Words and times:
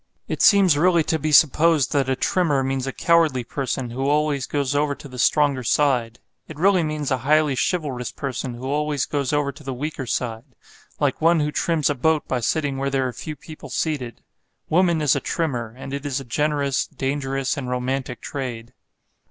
It 0.27 0.41
seems 0.41 0.79
really 0.79 1.03
to 1.03 1.19
be 1.19 1.31
supposed 1.31 1.91
that 1.91 2.09
a 2.09 2.15
Trimmer 2.15 2.63
means 2.63 2.87
a 2.87 2.91
cowardly 2.91 3.43
person 3.43 3.91
who 3.91 4.09
always 4.09 4.47
goes 4.47 4.73
over 4.73 4.95
to 4.95 5.07
the 5.07 5.19
stronger 5.19 5.61
side. 5.61 6.17
It 6.47 6.57
really 6.57 6.81
means 6.81 7.11
a 7.11 7.19
highly 7.19 7.53
chivalrous 7.55 8.11
person 8.11 8.55
who 8.55 8.65
always 8.65 9.05
goes 9.05 9.31
over 9.31 9.51
to 9.51 9.63
the 9.63 9.75
weaker 9.75 10.07
side; 10.07 10.55
like 10.99 11.21
one 11.21 11.39
who 11.39 11.51
trims 11.51 11.87
a 11.87 11.93
boat 11.93 12.27
by 12.27 12.39
sitting 12.39 12.77
where 12.77 12.89
there 12.89 13.07
are 13.07 13.13
few 13.13 13.35
people 13.35 13.69
seated. 13.69 14.23
Woman 14.69 15.03
is 15.03 15.15
a 15.15 15.19
trimmer; 15.19 15.71
and 15.77 15.93
it 15.93 16.03
is 16.03 16.19
a 16.19 16.25
generous, 16.25 16.87
dangerous 16.87 17.55
and 17.55 17.69
romantic 17.69 18.21
trade. 18.21 18.73